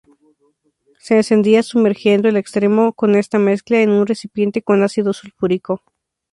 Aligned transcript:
Se 0.97 1.17
encendía 1.17 1.61
sumergiendo 1.61 2.27
el 2.27 2.35
extremo 2.35 2.91
con 2.93 3.13
esta 3.13 3.37
mezcla 3.37 3.79
en 3.83 3.91
un 3.91 4.07
recipiente 4.07 4.63
con 4.63 4.81
ácido 4.81 5.13
sulfúrico. 5.13 5.83